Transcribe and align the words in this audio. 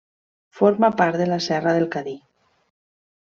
Forma 0.59 0.89
part 1.01 1.19
de 1.21 1.27
la 1.27 1.37
Serra 1.49 1.75
del 1.77 1.87
Cadí. 1.97 2.17